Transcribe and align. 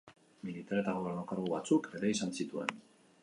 Militar 0.49 0.79
eta 0.83 0.95
gobernu-kargu 0.95 1.45
batzuk 1.53 1.91
ere 1.99 2.11
izan 2.17 2.35
zituen. 2.39 2.77